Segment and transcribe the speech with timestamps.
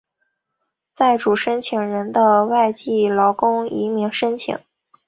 [0.95, 4.57] 在主申请人的外籍劳工移民申请。